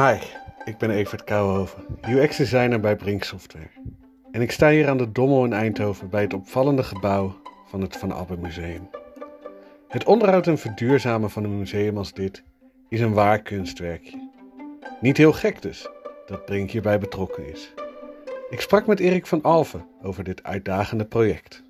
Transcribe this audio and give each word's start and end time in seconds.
Hi, 0.00 0.18
ik 0.64 0.78
ben 0.78 0.90
Evert 0.90 1.24
Kouwhoven, 1.24 1.84
UX-designer 2.08 2.80
bij 2.80 2.96
Brink 2.96 3.24
Software. 3.24 3.70
En 4.30 4.40
ik 4.40 4.50
sta 4.50 4.70
hier 4.70 4.88
aan 4.88 4.96
de 4.96 5.12
Dommel 5.12 5.44
in 5.44 5.52
Eindhoven 5.52 6.08
bij 6.08 6.22
het 6.22 6.34
opvallende 6.34 6.82
gebouw 6.82 7.40
van 7.66 7.80
het 7.80 7.96
Van 7.96 8.12
Abbe 8.12 8.36
Museum. 8.36 8.90
Het 9.88 10.04
onderhoud 10.04 10.46
en 10.46 10.58
verduurzamen 10.58 11.30
van 11.30 11.44
een 11.44 11.58
museum 11.58 11.96
als 11.96 12.12
dit 12.12 12.42
is 12.88 13.00
een 13.00 13.12
waar 13.12 13.42
kunstwerkje. 13.42 14.30
Niet 15.00 15.16
heel 15.16 15.32
gek 15.32 15.62
dus, 15.62 15.88
dat 16.26 16.44
Brink 16.44 16.70
hierbij 16.70 16.98
betrokken 16.98 17.50
is. 17.52 17.74
Ik 18.50 18.60
sprak 18.60 18.86
met 18.86 19.00
Erik 19.00 19.26
van 19.26 19.42
Alphen 19.42 19.86
over 20.02 20.24
dit 20.24 20.42
uitdagende 20.42 21.04
project. 21.04 21.62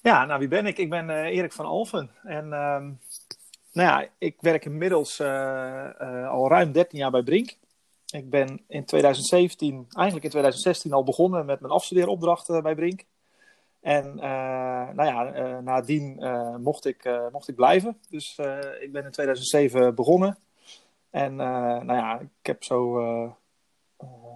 Ja, 0.00 0.24
nou 0.24 0.38
wie 0.38 0.48
ben 0.48 0.66
ik? 0.66 0.78
Ik 0.78 0.90
ben 0.90 1.08
uh, 1.08 1.24
Erik 1.24 1.52
van 1.52 1.64
Alphen. 1.64 2.10
En 2.22 2.46
uh, 2.46 2.82
nou 3.72 3.88
ja, 3.88 4.08
ik 4.18 4.36
werk 4.40 4.64
inmiddels 4.64 5.20
uh, 5.20 5.26
uh, 6.00 6.28
al 6.28 6.48
ruim 6.48 6.72
13 6.72 6.98
jaar 6.98 7.10
bij 7.10 7.22
Brink. 7.22 7.56
Ik 8.10 8.30
ben 8.30 8.60
in 8.68 8.84
2017, 8.84 9.74
eigenlijk 9.74 10.24
in 10.24 10.30
2016 10.30 10.92
al 10.92 11.04
begonnen 11.04 11.46
met 11.46 11.60
mijn 11.60 11.72
afstudeeropdracht 11.72 12.62
bij 12.62 12.74
Brink. 12.74 13.04
En 13.80 14.14
nou 14.94 15.04
ja, 15.04 15.60
nadien 15.60 16.16
mocht, 16.62 16.84
ik, 16.84 17.10
mocht 17.32 17.48
ik 17.48 17.54
blijven. 17.54 17.98
Dus 18.10 18.38
ik 18.80 18.92
ben 18.92 19.04
in 19.04 19.10
2007 19.10 19.94
begonnen. 19.94 20.38
En 21.10 21.36
nou 21.36 21.92
ja, 21.92 22.18
ik 22.20 22.28
heb 22.42 22.64
zo 22.64 22.92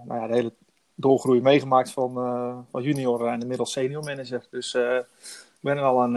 nou 0.05 0.19
ja, 0.21 0.27
de 0.27 0.33
hele 0.33 0.53
doorgroei 0.95 1.41
meegemaakt 1.41 1.91
van, 1.91 2.13
van 2.71 2.83
junior 2.83 3.27
en 3.27 3.41
inmiddels 3.41 3.71
senior 3.71 4.03
manager. 4.03 4.47
Dus 4.49 4.73
ik 4.73 5.59
ben 5.61 5.77
al 5.77 6.03
een, 6.03 6.15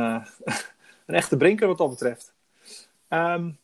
een 1.07 1.15
echte 1.15 1.37
brinker 1.37 1.67
wat 1.67 1.79
dat 1.79 1.91
betreft. 1.91 2.36
Um, 3.09 3.59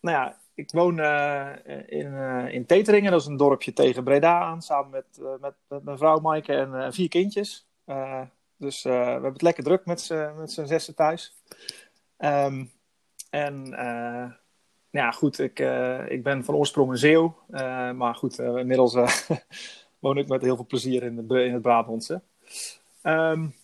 nou 0.00 0.16
ja, 0.16 0.38
ik 0.54 0.70
woon 0.70 0.98
uh, 0.98 1.50
in, 1.86 2.06
uh, 2.06 2.54
in 2.54 2.66
Teteringen, 2.66 3.10
dat 3.10 3.20
is 3.20 3.26
een 3.26 3.36
dorpje 3.36 3.72
tegen 3.72 4.04
Breda 4.04 4.40
aan, 4.40 4.62
samen 4.62 4.90
met, 4.90 5.18
uh, 5.20 5.30
met, 5.40 5.54
met, 5.68 5.84
mijn 5.84 5.98
vrouw 5.98 6.18
Maaike 6.18 6.54
en 6.54 6.92
vier 6.92 7.08
kindjes. 7.08 7.66
dus 8.56 8.82
we 8.82 8.90
hebben 8.90 9.32
het 9.32 9.42
lekker 9.42 9.64
druk 9.64 9.86
met 9.86 10.00
z'n 10.00 10.66
zessen 10.66 10.94
thuis. 10.94 11.34
Um, 12.18 12.70
en 13.30 13.66
ja, 14.90 15.10
goed, 15.10 15.38
ik, 15.38 15.58
ik 16.08 16.22
ben 16.22 16.44
van 16.44 16.54
oorsprong 16.54 16.90
een 16.90 16.96
Zeeuw, 16.96 17.36
maar 17.94 18.14
goed, 18.14 18.38
inmiddels 18.38 18.96
woon 19.98 20.18
ik 20.18 20.28
met 20.28 20.42
heel 20.42 20.56
veel 20.56 20.66
plezier 20.66 21.02
in, 21.02 21.26
de, 21.26 21.44
in 21.44 21.52
het 21.52 21.62
Brabantse. 21.62 22.22
Um, 23.02 23.54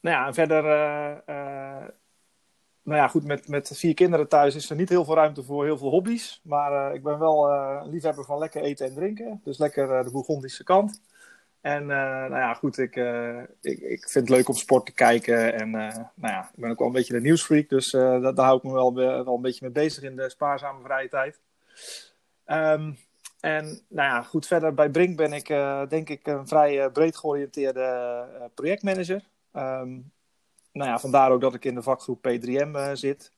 nou 0.00 0.16
ja, 0.16 0.32
verder 0.32 0.64
nou 2.82 2.98
ja, 2.98 3.08
goed, 3.08 3.24
met, 3.24 3.48
met 3.48 3.70
vier 3.74 3.94
kinderen 3.94 4.28
thuis 4.28 4.54
is 4.54 4.70
er 4.70 4.76
niet 4.76 4.88
heel 4.88 5.04
veel 5.04 5.14
ruimte 5.14 5.42
voor 5.42 5.64
heel 5.64 5.78
veel 5.78 5.90
hobby's. 5.90 6.40
Maar 6.42 6.88
uh, 6.88 6.94
ik 6.94 7.02
ben 7.02 7.18
wel 7.18 7.50
uh, 7.50 7.80
een 7.82 7.90
liefhebber 7.90 8.24
van 8.24 8.38
lekker 8.38 8.62
eten 8.62 8.86
en 8.86 8.94
drinken. 8.94 9.40
Dus 9.44 9.58
lekker 9.58 9.90
uh, 9.90 10.04
de 10.04 10.10
Bourgondische 10.10 10.64
kant. 10.64 11.02
En 11.60 11.86
nou 11.86 12.36
ja, 12.36 12.54
goed, 12.54 12.78
ik, 12.78 12.96
ik, 13.60 13.78
ik 13.80 14.08
vind 14.08 14.28
het 14.28 14.36
leuk 14.36 14.48
om 14.48 14.54
sport 14.54 14.86
te 14.86 14.92
kijken. 14.92 15.54
En 15.54 15.70
nou 15.70 16.04
ja, 16.20 16.50
ik 16.54 16.60
ben 16.60 16.70
ook 16.70 16.78
wel 16.78 16.86
een 16.86 16.92
beetje 16.92 17.12
de 17.12 17.20
nieuwsfreak. 17.20 17.68
Dus 17.68 17.90
dat, 17.90 18.36
daar 18.36 18.44
hou 18.44 18.56
ik 18.56 18.62
me 18.62 18.72
wel, 18.72 18.94
wel 18.94 19.34
een 19.34 19.42
beetje 19.42 19.64
mee 19.64 19.84
bezig 19.84 20.02
in 20.02 20.16
de 20.16 20.28
spaarzame 20.28 20.82
vrije 20.82 21.08
tijd. 21.08 21.40
Um, 22.46 22.98
en 23.40 23.64
nou 23.88 24.08
ja, 24.08 24.22
goed, 24.22 24.46
verder 24.46 24.74
bij 24.74 24.90
Brink 24.90 25.16
ben 25.16 25.32
ik 25.32 25.46
denk 25.88 26.08
ik 26.08 26.26
een 26.26 26.48
vrij 26.48 26.90
breed 26.90 27.16
georiënteerde 27.16 28.26
projectmanager. 28.54 29.22
Um, 29.52 30.11
nou 30.72 30.90
ja, 30.90 30.98
vandaar 30.98 31.30
ook 31.30 31.40
dat 31.40 31.54
ik 31.54 31.64
in 31.64 31.74
de 31.74 31.82
vakgroep 31.82 32.28
P3M 32.28 32.70
uh, 32.70 32.90
eh, 32.90 32.96
zit. 32.96 33.32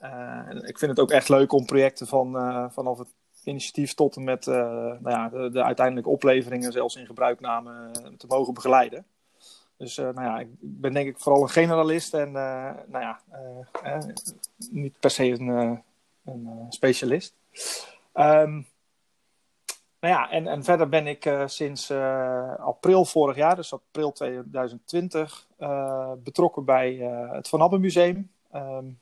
Uh, 0.00 0.48
ik 0.62 0.78
vind 0.78 0.90
het 0.90 1.00
ook 1.00 1.10
echt 1.10 1.28
leuk 1.28 1.52
om 1.52 1.64
projecten 1.64 2.06
van, 2.06 2.36
uh, 2.36 2.64
vanaf 2.70 2.98
het 2.98 3.08
initiatief 3.44 3.94
tot 3.94 4.16
en 4.16 4.24
met 4.24 4.46
nou 4.46 5.10
ja, 5.10 5.28
de, 5.28 5.50
de, 5.50 5.62
uiteindelijke 5.62 6.10
opleveringen, 6.10 6.72
zelfs 6.72 6.96
in 6.96 7.06
gebruikname, 7.06 7.90
te 8.16 8.26
mogen 8.26 8.54
begeleiden. 8.54 9.06
Dus 9.76 9.96
nou 9.96 10.22
ja, 10.22 10.38
ik 10.38 10.48
ben 10.60 10.92
denk 10.92 11.08
ik 11.08 11.18
vooral 11.18 11.42
een 11.42 11.48
generalist 11.48 12.14
en 12.14 12.32
nou 12.32 13.00
ja, 13.00 13.20
niet 14.70 15.00
per 15.00 15.10
se 15.10 15.24
een, 15.24 15.82
een 16.24 16.66
specialist. 16.68 17.34
Um, 18.14 18.66
nou 20.04 20.16
ja, 20.16 20.30
en, 20.30 20.46
en 20.46 20.64
verder 20.64 20.88
ben 20.88 21.06
ik 21.06 21.24
uh, 21.24 21.42
sinds 21.46 21.90
uh, 21.90 22.54
april 22.58 23.04
vorig 23.04 23.36
jaar, 23.36 23.56
dus 23.56 23.72
april 23.72 24.12
2020, 24.12 25.46
uh, 25.58 26.12
betrokken 26.24 26.64
bij 26.64 26.94
het 27.32 27.48
Van 27.48 27.60
Abbe 27.60 27.78
Museum. 27.78 28.30
Um, 28.54 28.98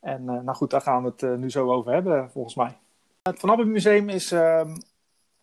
en 0.00 0.24
nou 0.24 0.54
goed, 0.54 0.70
daar 0.70 0.80
gaan 0.80 1.02
we 1.02 1.12
het 1.16 1.38
nu 1.38 1.50
zo 1.50 1.72
over 1.72 1.92
hebben, 1.92 2.30
volgens 2.30 2.54
mij. 2.54 2.76
Het 3.22 3.40
Van 3.40 3.50
Abbe 3.50 3.64
Museum 3.64 4.08
is 4.08 4.30
um, 4.30 4.76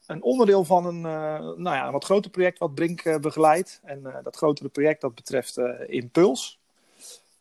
een 0.06 0.24
onderdeel 0.24 0.64
van 0.64 0.86
een, 0.86 1.02
nou 1.02 1.76
ja, 1.76 1.86
een 1.86 1.92
wat 1.92 2.06
groter 2.06 2.32
project 2.32 2.60
wat 2.60 2.76
Brink 2.76 3.22
begeleidt. 3.22 3.82
En 3.84 4.20
dat 4.24 4.36
grotere 4.36 4.70
project 4.70 5.02
dat 5.02 5.16
betreft 5.16 5.58
Impuls. 5.88 6.61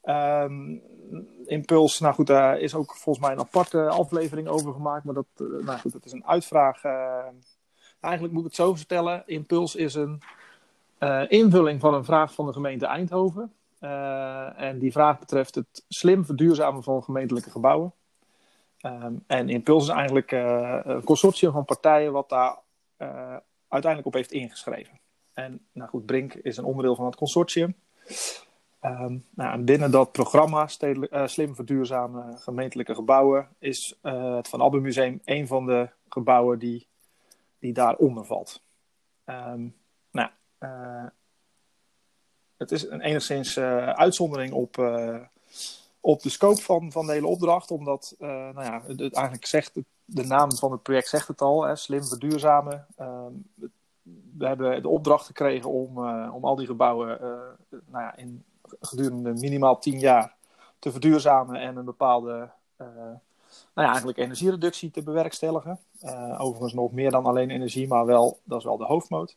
Um, 0.05 0.83
Impuls, 1.47 2.01
nou 2.01 2.15
goed, 2.15 2.27
daar 2.27 2.59
is 2.59 2.75
ook 2.75 2.95
volgens 2.97 3.25
mij 3.25 3.35
een 3.35 3.41
aparte 3.41 3.89
aflevering 3.89 4.49
over 4.49 4.73
gemaakt. 4.73 5.05
Maar 5.05 5.15
dat, 5.15 5.27
uh, 5.37 5.65
nou 5.65 5.79
goed, 5.79 5.93
dat 5.93 6.05
is 6.05 6.13
een 6.13 6.27
uitvraag. 6.27 6.85
Uh, 6.85 7.25
eigenlijk 8.01 8.33
moet 8.33 8.43
ik 8.43 8.49
het 8.49 8.57
zo 8.57 8.75
vertellen. 8.75 9.23
Impuls 9.27 9.75
is 9.75 9.95
een 9.95 10.23
uh, 10.99 11.23
invulling 11.29 11.81
van 11.81 11.95
een 11.95 12.05
vraag 12.05 12.35
van 12.35 12.47
de 12.47 12.53
gemeente 12.53 12.87
Eindhoven. 12.87 13.53
en 14.57 14.79
die 14.79 14.93
vraag 14.93 15.19
betreft 15.19 15.55
het 15.55 15.85
slim 15.89 16.25
verduurzamen 16.25 16.83
van 16.83 17.03
gemeentelijke 17.03 17.51
gebouwen. 17.51 17.93
Um, 18.83 19.25
en 19.27 19.49
Impuls 19.49 19.83
is 19.83 19.89
eigenlijk 19.89 20.31
een 20.31 21.05
consortium 21.05 21.53
van 21.53 21.65
partijen 21.65 22.13
wat 22.13 22.29
daar 22.29 22.59
uiteindelijk 23.69 24.07
op 24.07 24.15
heeft 24.15 24.33
ingeschreven. 24.33 25.01
En 25.33 25.67
nou 25.73 25.91
goed, 25.91 26.07
Brink 26.07 26.35
is 26.35 26.57
een 26.57 26.65
onderdeel 26.65 26.95
van 26.95 27.05
het 27.05 27.17
consortium. 27.17 27.75
Um, 28.85 29.27
nou, 29.35 29.63
binnen 29.63 29.91
dat 29.91 30.13
programma 30.13 30.69
uh, 30.81 31.27
Slim 31.27 31.55
Verduurzame 31.55 32.37
Gemeentelijke 32.37 32.95
Gebouwen 32.95 33.49
is 33.59 33.99
uh, 34.03 34.37
het 34.37 34.49
Van 34.49 34.61
Abbe 34.61 34.81
Museum 34.81 35.21
een 35.25 35.47
van 35.47 35.67
de 35.67 35.89
gebouwen 36.09 36.59
die, 36.59 36.87
die 37.59 37.73
daaronder 37.73 38.25
valt. 38.25 38.63
Um, 39.25 39.77
nou, 40.11 40.31
uh, 40.61 41.07
het 42.57 42.71
is 42.73 42.89
een 42.89 43.01
enigszins 43.01 43.59
uitzondering 43.59 44.53
op, 44.53 44.79
op 46.01 46.23
de 46.23 46.31
scope 46.31 46.63
van, 46.63 46.93
van 46.93 47.07
de 47.07 47.13
hele 47.13 47.27
opdracht, 47.27 47.71
omdat 47.71 48.15
nou 48.19 48.63
ja, 48.63 48.83
het, 48.87 49.01
eigenlijk 49.01 49.47
zegt, 49.47 49.73
de 50.05 50.25
naam 50.25 50.53
van 50.53 50.73
het 50.73 50.83
project 50.83 51.09
zegt 51.09 51.29
het 51.29 51.41
al, 51.41 51.63
hè, 51.63 51.77
Slim 51.77 52.05
Verduurzamen. 52.05 52.87
Um, 53.01 53.51
we 54.37 54.47
hebben 54.47 54.83
de 54.83 54.89
opdracht 54.89 55.27
gekregen 55.27 55.71
om, 55.71 55.99
om 56.31 56.45
al 56.45 56.57
die 56.57 56.67
gebouwen 56.67 57.19
nou 57.69 58.05
ja, 58.05 58.17
in 58.17 58.45
gedurende 58.81 59.33
minimaal 59.33 59.79
10 59.79 59.99
jaar 59.99 60.35
te 60.79 60.91
verduurzamen 60.91 61.61
en 61.61 61.77
een 61.77 61.85
bepaalde 61.85 62.51
uh, 62.79 62.87
nou 63.75 63.87
ja, 63.87 63.87
eigenlijk 63.87 64.19
energiereductie 64.19 64.91
te 64.91 65.03
bewerkstelligen. 65.03 65.79
Uh, 66.03 66.41
overigens 66.41 66.73
nog 66.73 66.93
meer 66.93 67.11
dan 67.11 67.25
alleen 67.25 67.51
energie, 67.51 67.89
maar 67.89 68.07
wel, 68.07 68.39
dat 68.45 68.59
is 68.59 68.65
wel 68.65 68.77
de 68.77 68.85
hoofdmoot. 68.85 69.37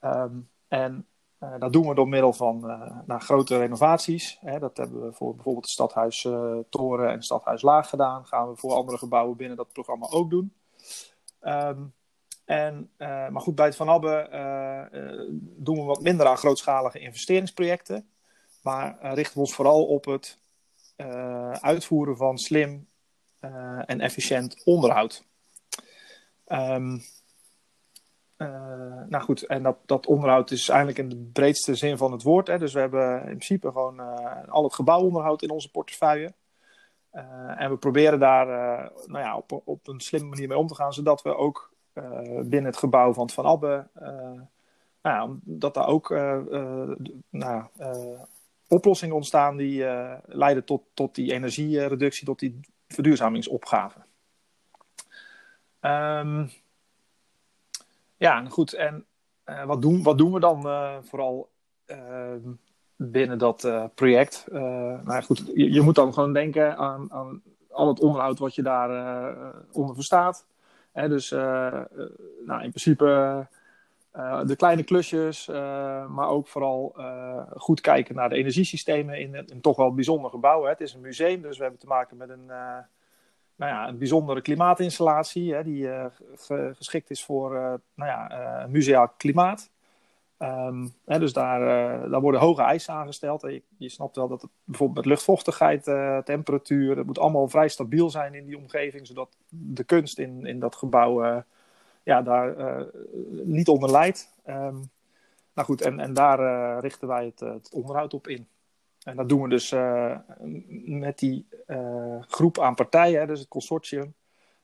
Um, 0.00 0.48
en 0.68 1.06
uh, 1.40 1.54
dat 1.58 1.72
doen 1.72 1.88
we 1.88 1.94
door 1.94 2.08
middel 2.08 2.32
van 2.32 2.60
nou, 3.06 3.20
grote 3.20 3.58
renovaties. 3.58 4.38
Hè, 4.40 4.58
dat 4.58 4.76
hebben 4.76 5.02
we 5.02 5.12
voor 5.12 5.34
bijvoorbeeld 5.34 5.64
de 5.64 5.70
Stadhuis 5.70 6.28
Toren 6.68 7.10
en 7.10 7.22
Stadhuis 7.22 7.62
Laag 7.62 7.88
gedaan. 7.88 8.26
Gaan 8.26 8.48
we 8.48 8.56
voor 8.56 8.72
andere 8.72 8.98
gebouwen 8.98 9.36
binnen 9.36 9.56
dat 9.56 9.72
programma 9.72 10.06
ook 10.10 10.30
doen. 10.30 10.52
Um, 11.42 11.94
en, 12.44 12.90
maar 12.98 13.40
goed, 13.40 13.54
bij 13.54 13.66
het 13.66 13.76
Van 13.76 13.88
Abbe 13.88 14.28
doen 15.56 15.76
we 15.76 15.82
wat 15.82 16.00
minder 16.00 16.26
aan 16.26 16.36
grootschalige 16.36 16.98
investeringsprojecten. 16.98 18.08
Maar 18.66 18.98
uh, 19.02 19.12
richten 19.14 19.34
we 19.34 19.40
ons 19.40 19.54
vooral 19.54 19.86
op 19.86 20.04
het 20.04 20.38
uh, 20.96 21.50
uitvoeren 21.50 22.16
van 22.16 22.38
slim 22.38 22.88
uh, 23.40 23.82
en 23.84 24.00
efficiënt 24.00 24.62
onderhoud. 24.64 25.24
Um, 26.46 27.02
nou 29.08 29.20
goed, 29.20 29.42
en 29.42 29.62
dat, 29.62 29.76
dat 29.84 30.06
onderhoud 30.06 30.50
is 30.50 30.68
eigenlijk 30.68 30.98
in 30.98 31.08
de 31.08 31.30
breedste 31.32 31.74
zin 31.74 31.96
van 31.96 32.12
het 32.12 32.22
woord. 32.22 32.46
Hè. 32.46 32.58
Dus 32.58 32.72
we 32.72 32.80
hebben 32.80 33.18
in 33.18 33.24
principe 33.24 33.66
gewoon 33.66 34.00
al 34.48 34.64
het 34.64 34.74
gebouwonderhoud 34.74 35.42
in 35.42 35.50
onze 35.50 35.70
portefeuille. 35.70 36.34
en 37.56 37.70
we 37.70 37.76
proberen 37.76 38.18
daar 38.18 38.46
nou 39.06 39.24
ja, 39.24 39.36
op, 39.36 39.62
op 39.64 39.88
een 39.88 40.00
slimme 40.00 40.28
manier 40.28 40.48
mee 40.48 40.58
om 40.58 40.66
te 40.66 40.74
gaan, 40.74 40.92
zodat 40.92 41.22
we 41.22 41.36
ook 41.36 41.72
binnen 42.42 42.64
het 42.64 42.76
gebouw 42.76 43.12
van 43.12 43.30
Van 43.30 43.44
Abbe, 43.44 43.86
nou 45.02 45.28
ja, 45.30 45.36
dat 45.42 45.74
daar 45.74 45.86
ook 45.86 46.08
nou, 47.30 47.64
oplossingen 48.68 49.14
ontstaan 49.14 49.56
die 49.56 49.82
uh, 49.82 50.12
leiden 50.26 50.64
tot, 50.64 50.82
tot 50.94 51.14
die 51.14 51.32
energiereductie, 51.32 52.26
tot 52.26 52.38
die 52.38 52.60
verduurzamingsopgave. 52.88 53.98
Um, 55.80 56.50
ja, 58.16 58.44
goed. 58.48 58.72
En 58.72 59.04
uh, 59.46 59.64
wat, 59.64 59.82
doen, 59.82 60.02
wat 60.02 60.18
doen 60.18 60.32
we 60.32 60.40
dan 60.40 60.66
uh, 60.66 60.96
vooral 61.02 61.50
ehm, 61.86 62.50
binnen 62.96 63.38
dat 63.38 63.68
project? 63.94 64.46
nou 64.50 65.22
goed, 65.22 65.50
je, 65.54 65.72
je, 65.72 65.80
moet 65.80 65.94
dan 65.94 66.14
gewoon 66.14 66.32
denken 66.32 66.76
aan, 66.76 67.12
aan 67.12 67.42
al 67.70 67.88
het 67.88 68.00
onderhoud 68.00 68.38
wat 68.38 68.54
je 68.54 68.62
daar 68.62 69.34
onder 69.72 69.94
verstaat. 69.94 70.46
Hè, 70.92 71.08
dus 71.08 71.30
nou, 71.30 72.62
in 72.62 72.70
principe 72.70 73.46
de 74.46 74.56
kleine 74.56 74.82
klusjes, 74.82 75.46
maar 76.08 76.28
ook 76.28 76.48
vooral 76.48 76.94
goed 77.56 77.80
kijken 77.80 78.14
naar 78.14 78.28
de 78.28 78.36
energiesystemen 78.36 79.20
in 79.20 79.34
een, 79.34 79.60
toch 79.60 79.76
wel 79.76 79.94
bijzonder 79.94 80.30
gebouw. 80.30 80.62
Hè. 80.62 80.68
Het 80.68 80.80
is 80.80 80.94
een 80.94 81.00
museum, 81.00 81.42
dus 81.42 81.56
we 81.56 81.62
hebben 81.62 81.80
te 81.80 81.86
maken 81.86 82.16
met 82.16 82.28
een 82.28 82.46
nou 83.56 83.72
ja, 83.72 83.88
een 83.88 83.98
bijzondere 83.98 84.40
klimaatinstallatie 84.40 85.54
hè, 85.54 85.62
die 85.62 85.88
geschikt 86.72 87.10
is 87.10 87.24
voor 87.24 87.50
nou 87.94 88.10
ja, 88.10 88.30
uh, 88.30 88.66
museaal 88.70 89.08
klimaat. 89.16 89.70
Um, 90.38 90.94
hè, 91.04 91.18
dus 91.18 91.32
daar, 91.32 91.60
daar 92.10 92.20
worden 92.20 92.40
hoge 92.40 92.62
eisen 92.62 92.94
aangesteld. 92.94 93.42
Je, 93.42 93.62
je, 93.76 93.88
snapt 93.88 94.16
wel 94.16 94.28
dat 94.28 94.42
het 94.42 94.50
bijvoorbeeld 94.64 94.98
met 94.98 95.06
luchtvochtigheid, 95.06 95.84
temperatuur, 96.24 96.96
het 96.96 97.06
moet 97.06 97.18
allemaal 97.18 97.48
vrij 97.48 97.68
stabiel 97.68 98.10
zijn 98.10 98.34
in 98.34 98.46
die 98.46 98.58
omgeving, 98.58 99.06
zodat 99.06 99.36
de 99.48 99.84
kunst 99.84 100.18
in, 100.18 100.46
in 100.46 100.60
dat 100.60 100.76
gebouw 100.76 101.44
ja, 102.06 102.22
daar 102.22 102.86
niet 103.44 103.68
onder 103.68 103.90
leidt. 103.90 104.32
Um, 104.46 104.90
nou 105.54 105.68
goed, 105.68 105.80
en, 105.80 106.00
en 106.00 106.14
daar 106.14 106.80
richten 106.80 107.08
wij 107.08 107.24
het, 107.24 107.40
het 107.40 107.70
onderhoud 107.72 108.14
op 108.14 108.28
in. 108.28 108.46
En 109.02 109.16
dat 109.16 109.28
doen 109.28 109.42
we 109.42 109.48
dus 109.48 109.74
met 110.84 111.18
die 111.18 111.46
groep 112.20 112.58
aan 112.58 112.74
partijen, 112.74 113.26
dus 113.26 113.38
het 113.38 113.48
consortium. 113.48 114.14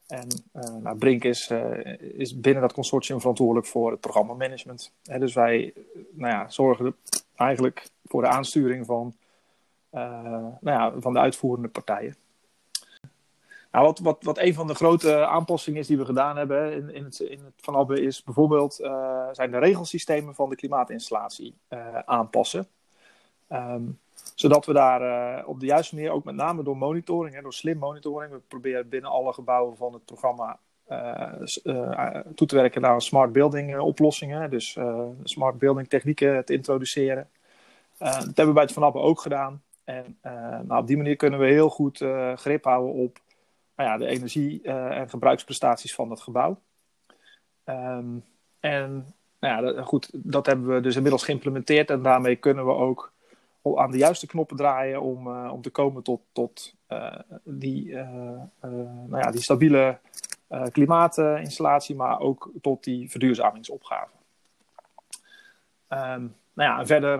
En 0.06 0.28
nou, 0.82 0.96
Brink 0.96 1.24
is, 1.24 1.50
is 1.98 2.40
binnen 2.40 2.62
dat 2.62 2.72
consortium 2.72 3.20
verantwoordelijk 3.20 3.66
voor 3.66 3.90
het 3.90 4.00
programmamanagement. 4.00 4.92
Hè, 5.02 5.18
dus 5.18 5.34
wij 5.34 5.72
nou 6.10 6.32
ja, 6.32 6.48
zorgen 6.48 6.96
eigenlijk 7.34 7.90
voor 8.04 8.22
de 8.22 8.28
aansturing 8.28 8.86
van, 8.86 9.14
nou 9.90 10.58
ja, 10.60 10.92
van 10.98 11.12
de 11.12 11.18
uitvoerende 11.18 11.68
partijen. 11.68 12.16
Wat, 13.72 14.38
een 14.38 14.54
van 14.54 14.66
de 14.66 14.74
grote 14.74 15.26
aanpassingen 15.26 15.80
is 15.80 15.86
die 15.86 15.98
we 15.98 16.04
gedaan 16.04 16.36
hebben 16.36 16.72
in, 16.72 16.94
in, 16.94 17.04
het, 17.04 17.20
in 17.20 17.44
het 17.44 17.54
Van 17.56 17.74
Abbe 17.74 18.02
is 18.02 18.22
bijvoorbeeld 18.22 18.74
zijn 19.32 19.50
de 19.50 19.58
regelsystemen 19.58 20.34
van 20.34 20.48
de 20.48 20.56
klimaatinstallatie 20.56 21.54
aanpassen. 22.04 22.66
Um, 23.48 23.98
zodat 24.34 24.66
we 24.66 24.72
daar 24.72 25.02
uh, 25.02 25.48
op 25.48 25.60
de 25.60 25.66
juiste 25.66 25.94
manier, 25.94 26.10
ook 26.10 26.24
met 26.24 26.34
name 26.34 26.62
door 26.62 26.76
monitoring, 26.76 27.34
hè, 27.34 27.42
door 27.42 27.52
slim 27.52 27.78
monitoring, 27.78 28.32
we 28.32 28.40
proberen 28.48 28.88
binnen 28.88 29.10
alle 29.10 29.32
gebouwen 29.32 29.76
van 29.76 29.92
het 29.92 30.04
programma 30.04 30.58
toe 32.34 32.46
te 32.46 32.54
werken 32.54 32.80
naar 32.80 33.02
smart 33.02 33.32
building 33.32 33.78
oplossingen. 33.78 34.50
Dus 34.50 34.78
smart 35.24 35.58
building 35.58 35.88
technieken 35.88 36.44
te 36.44 36.52
introduceren. 36.52 37.28
dat 37.98 38.24
hebben 38.24 38.46
we 38.46 38.52
bij 38.52 38.62
het 38.62 38.72
Van 38.72 38.94
ook 38.94 39.20
gedaan. 39.20 39.62
En 39.84 40.18
nou, 40.66 40.80
op 40.80 40.86
die 40.86 40.96
manier 40.96 41.16
kunnen 41.16 41.38
we 41.38 41.46
heel 41.46 41.68
goed 41.68 42.04
grip 42.34 42.64
houden 42.64 42.92
op 42.92 43.18
nou 43.82 44.00
ja, 44.00 44.06
de 44.06 44.12
energie- 44.12 44.62
en 44.62 45.08
gebruiksprestaties 45.08 45.94
van 45.94 46.10
het 46.10 46.20
gebouw. 46.20 46.60
Um, 47.64 48.24
en 48.60 49.14
nou 49.40 49.54
ja, 49.54 49.60
dat, 49.60 49.86
goed, 49.86 50.10
dat 50.12 50.46
hebben 50.46 50.74
we 50.74 50.80
dus 50.80 50.94
inmiddels 50.94 51.24
geïmplementeerd 51.24 51.90
en 51.90 52.02
daarmee 52.02 52.36
kunnen 52.36 52.66
we 52.66 52.72
ook 52.72 53.12
aan 53.74 53.90
de 53.90 53.98
juiste 53.98 54.26
knoppen 54.26 54.56
draaien 54.56 55.00
om, 55.00 55.26
uh, 55.26 55.50
om 55.52 55.62
te 55.62 55.70
komen 55.70 56.02
tot, 56.02 56.20
tot 56.32 56.74
uh, 56.88 57.18
die, 57.44 57.94
nou 59.06 59.18
ja, 59.18 59.30
die 59.30 59.42
stabiele 59.42 59.98
klimaatinstallatie, 60.72 61.96
maar 61.96 62.20
ook 62.20 62.50
tot 62.60 62.84
die 62.84 63.10
verduurzamingsopgave. 63.10 64.12
Um, 65.88 66.34
nou 66.52 66.70
ja, 66.70 66.86
verder, 66.86 67.18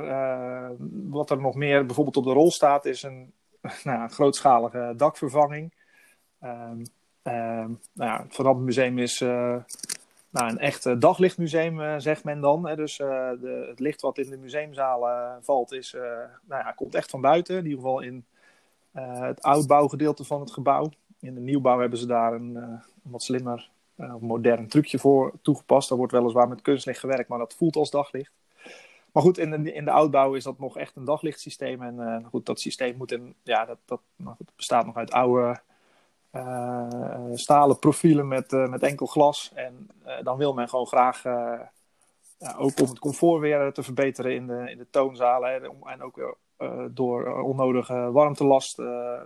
wat 1.09 1.31
er 1.31 1.41
nog 1.41 1.55
meer 1.55 1.87
bijvoorbeeld 1.87 2.17
op 2.17 2.25
de 2.25 2.33
rol 2.33 2.51
staat, 2.51 2.85
is 2.85 3.03
een, 3.03 3.33
nou 3.85 4.09
grootschalige 4.09 4.95
dakvervanging. 4.97 5.73
Um, 6.45 6.83
het 7.95 8.35
Van 8.35 8.65
Museum 8.65 8.99
is 8.99 9.23
nou, 10.33 10.51
een 10.51 10.59
echt 10.59 11.01
daglichtmuseum, 11.01 11.81
uh, 11.81 11.95
zegt 11.99 12.25
men 12.25 12.41
dan. 12.41 12.67
Hè. 12.67 12.77
Dus 12.77 12.99
uh, 12.99 13.31
de, 13.41 13.67
het 13.69 13.81
licht 13.81 14.01
wat 14.01 14.19
in 14.19 14.31
de 14.31 14.37
museumzalen 14.37 15.39
valt, 15.43 15.73
is, 15.73 15.93
uh, 15.93 16.03
nou 16.45 16.65
ja, 16.65 16.73
komt 16.73 16.95
echt 16.95 17.11
van 17.11 17.21
buiten. 17.21 17.57
In 17.57 17.65
ieder 17.65 17.79
geval 17.79 18.01
in 18.01 18.25
het 18.93 19.43
oudbouwgedeelte 19.43 20.25
van 20.25 20.41
het 20.41 20.51
gebouw. 20.53 20.91
In 21.21 21.35
de 21.35 21.41
nieuwbouw 21.41 21.81
hebben 21.81 21.99
ze 21.99 22.07
daar 22.07 22.33
een, 22.33 22.55
een 22.55 22.81
wat 23.03 23.23
slimmer, 23.23 23.71
modern 24.21 24.69
trucje 24.69 24.99
voor 24.99 25.33
toegepast. 25.43 25.89
Daar 25.89 25.99
wordt 25.99 26.13
weliswaar 26.13 26.49
met 26.49 26.63
kunstlicht 26.63 27.01
gewerkt, 27.01 27.29
maar 27.29 27.39
dat 27.39 27.55
voelt 27.55 27.77
als 27.77 27.91
daglicht. 27.91 28.33
Maar 29.13 29.23
goed, 29.23 29.39
in 29.39 29.51
de, 29.51 29.73
in 29.73 29.85
de 29.85 29.91
oudbouw 29.91 30.35
is 30.35 30.45
dat 30.45 30.59
nog 30.59 30.77
echt 30.79 30.97
een 30.97 31.05
daglichtsysteem. 31.05 31.83
En 31.83 32.25
goed, 32.31 32.47
dat 32.47 32.61
systeem 32.61 32.97
moet 32.97 33.13
in, 33.13 33.35
ja, 33.43 33.65
dat, 33.65 33.79
dat 33.85 34.01
nou 34.17 34.37
bestaat 34.57 34.87
nog 34.87 34.97
uit 34.97 35.13
oude 35.13 35.49
uh, 35.49 35.57
stalen 37.35 37.79
profielen 37.79 38.29
met, 38.29 38.53
uh, 38.53 38.69
met 38.69 38.83
enkel 38.83 39.07
glas. 39.07 39.53
En 39.55 39.89
dan 40.23 40.37
wil 40.37 40.55
men 40.55 40.69
gewoon 40.69 40.87
graag, 40.87 41.27
ook 42.57 42.81
om 42.81 42.89
het 42.89 42.99
comfort 42.99 43.41
weer 43.41 43.73
te 43.73 43.83
verbeteren 43.83 44.35
in 44.35 44.47
de, 44.47 44.71
in 44.71 44.79
de 44.79 44.87
toonzalen. 44.91 45.63
En 45.85 46.03
ook 46.03 46.37
door 46.91 47.43
onnodige 47.43 48.11
warmtelast 48.13 48.77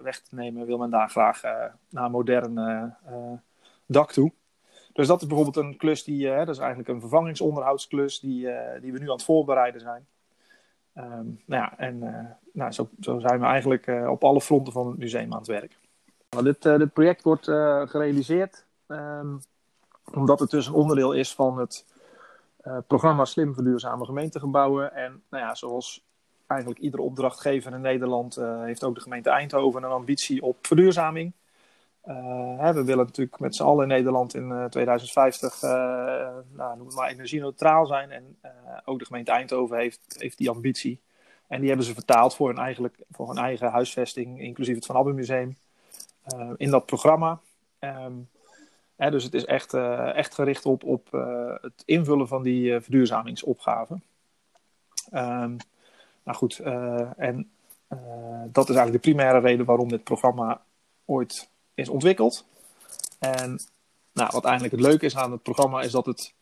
weg 0.03 0.21
te 0.21 0.35
nemen, 0.35 0.67
wil 0.67 0.79
men 0.79 0.91
daar 0.91 1.11
graag 1.11 1.43
naar 1.91 2.05
een 2.05 2.11
modern 2.11 2.95
dak 3.87 4.13
toe. 4.13 4.33
Dus 4.93 5.07
dat 5.07 5.21
is 5.21 5.27
bijvoorbeeld 5.27 5.67
een 5.67 5.77
klus 5.77 6.05
die, 6.05 6.35
dat 6.35 6.49
is 6.49 6.59
eigenlijk 6.59 6.89
een 6.89 7.01
vervangingsonderhoudsklus 7.01 8.21
die, 8.21 8.49
die 8.81 8.93
we 8.93 8.99
nu 8.99 9.05
aan 9.05 9.17
het 9.17 9.25
voorbereiden 9.25 9.81
zijn. 9.81 10.07
Um, 10.95 11.41
nou 11.47 11.63
ja, 11.63 11.79
en 11.79 11.99
nou, 12.53 12.73
zo, 12.73 12.89
zo 13.01 13.19
zijn 13.19 13.41
we 13.41 13.47
eigenlijk 13.47 13.87
op 14.09 14.25
alle 14.25 14.41
fronten 14.41 14.73
van 14.73 14.87
het 14.87 14.99
museum 14.99 15.33
aan 15.33 15.39
het 15.39 15.47
werk. 15.47 15.79
Dit, 16.29 16.65
uh, 16.65 16.79
dit 16.79 16.93
project 16.93 17.23
wordt 17.23 17.49
uh, 17.49 17.87
gerealiseerd 17.87 18.65
um, 18.87 19.41
omdat 20.15 20.41
het 20.41 20.51
dus 20.51 20.67
een 20.67 20.73
onderdeel 20.73 21.13
is 21.13 21.35
van 21.35 21.59
het 21.59 21.85
uh, 22.67 22.79
programma 22.87 23.25
Slim 23.25 23.55
Verduurzame 23.55 24.05
Gemeentegebouwen. 24.05 24.95
En 24.95 25.23
nou 25.31 25.45
ja, 25.45 25.55
zoals 25.55 26.05
eigenlijk 26.47 26.81
iedere 26.81 27.03
opdrachtgever 27.03 27.73
in 27.73 27.81
Nederland 27.81 28.35
heeft 28.37 28.85
ook 28.85 28.95
de 28.95 29.01
gemeente 29.01 29.31
Eindhoven 29.31 29.83
een 29.83 29.91
ambitie 29.91 30.43
op 30.43 30.57
verduurzaming. 30.67 31.33
We 32.03 32.83
willen 32.85 33.05
natuurlijk 33.05 33.39
met 33.39 33.57
z'n 33.57 33.63
allen 33.63 33.83
in 33.83 33.89
Nederland 33.89 34.35
in 34.35 34.67
2050 34.71 35.61
nou, 35.61 36.95
maar 36.95 37.09
energie-neutraal 37.09 37.87
zijn. 37.87 38.11
En 38.11 38.39
ook 38.85 38.99
de 38.99 39.05
gemeente 39.05 39.31
Eindhoven 39.31 39.79
heeft, 39.79 40.17
heeft 40.19 40.39
die 40.39 40.51
ambitie. 40.51 41.01
En 41.47 41.59
die 41.59 41.69
hebben 41.69 41.87
ze 41.87 41.95
vertaald 41.95 42.35
voor 42.35 42.49
hun, 42.49 42.59
eigenlijk, 42.59 42.97
voor 43.11 43.29
hun 43.29 43.39
eigen 43.39 43.71
huisvesting, 43.71 44.41
inclusief 44.41 44.75
het 44.75 44.87
Van 44.87 44.97
Abbe 44.97 45.13
Museum. 45.13 45.57
Eh, 46.27 46.51
in 46.57 46.71
dat 46.71 46.87
programma. 46.87 47.41
Hè, 47.79 47.89
ehm, 48.97 49.11
dus 49.11 49.25
het 49.25 49.35
is 49.35 49.45
echt, 49.45 49.75
eh, 49.75 50.17
echt 50.17 50.35
gericht 50.35 50.67
op, 50.67 50.85
op 50.85 51.15
eh, 51.15 51.55
het 51.61 51.83
invullen 51.85 52.29
van 52.29 52.43
die 52.43 52.81
verduurzamingsopgave. 52.81 54.01
Um, 55.13 55.57
nou 56.23 56.37
goed, 56.37 56.59
en 57.17 57.51
dat 58.47 58.69
is 58.69 58.77
eigenlijk 58.77 58.93
de 58.93 59.11
primaire 59.11 59.39
reden 59.39 59.67
waarom 59.67 59.89
dit 59.89 60.05
programma 60.05 60.63
ooit 61.05 61.49
is 61.75 61.89
ontwikkeld. 61.89 62.47
En 63.19 63.61
nou, 64.13 64.31
wat 64.33 64.45
eigenlijk 64.45 64.75
het 64.75 64.85
leuke 64.85 65.05
is 65.05 65.17
aan 65.17 65.33
het 65.33 65.43
programma 65.43 65.81
is 65.81 65.91
dat, 65.91 66.07
het, 66.07 66.35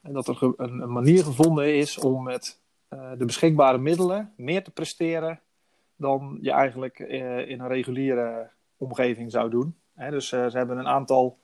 dat 0.00 0.28
er 0.28 0.38
een, 0.42 0.80
een 0.80 0.92
manier 0.92 1.24
gevonden 1.24 1.76
is 1.76 1.98
om 1.98 2.22
met 2.22 2.58
de 2.88 3.24
beschikbare 3.24 3.78
middelen 3.78 4.32
meer 4.36 4.64
te 4.64 4.70
presteren 4.70 5.40
dan 5.96 6.38
je 6.40 6.50
eigenlijk 6.50 6.98
in 6.98 7.60
een 7.60 7.68
reguliere 7.68 8.50
omgeving 8.84 9.30
zou 9.30 9.50
doen. 9.50 9.76
dus 9.94 10.32
uh, 10.32 10.46
ze 10.46 10.56
hebben 10.56 10.78
een 10.78 10.88
aantal 10.88 11.38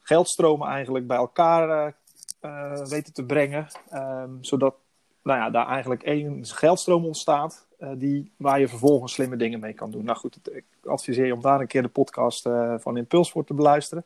geldstromen 0.00 0.68
eigenlijk 0.68 1.06
bij 1.06 1.16
elkaar 1.16 1.94
uh, 2.40 2.86
weten 2.86 3.12
te 3.12 3.24
brengen. 3.24 3.66
Um, 3.94 4.38
zodat 4.40 4.74
nou 5.22 5.38
ja, 5.38 5.50
daar 5.50 5.66
eigenlijk 5.66 6.02
één 6.02 6.44
geldstroom 6.46 7.04
ontstaat 7.04 7.66
die, 7.94 8.32
waar 8.36 8.60
je 8.60 8.68
vervolgens 8.68 9.12
slimme 9.12 9.36
dingen 9.36 9.60
mee 9.60 9.72
kan 9.72 9.90
doen. 9.90 10.04
Nou 10.04 10.18
goed, 10.18 10.38
ik 10.52 10.64
adviseer 10.84 11.26
je 11.26 11.34
om 11.34 11.40
daar 11.40 11.60
een 11.60 11.66
keer 11.66 11.82
de 11.82 11.88
podcast 11.88 12.48
van 12.76 12.96
Impuls 12.96 13.30
voor 13.30 13.44
te 13.44 13.54
beluisteren. 13.54 14.04